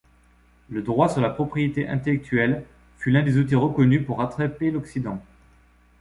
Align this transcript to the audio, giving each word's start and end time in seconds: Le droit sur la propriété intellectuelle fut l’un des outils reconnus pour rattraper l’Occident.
Le 0.67 0.81
droit 0.81 1.09
sur 1.09 1.21
la 1.21 1.29
propriété 1.29 1.87
intellectuelle 1.87 2.65
fut 2.97 3.11
l’un 3.11 3.21
des 3.21 3.37
outils 3.37 3.53
reconnus 3.53 4.03
pour 4.03 4.17
rattraper 4.17 4.71
l’Occident. 4.71 5.21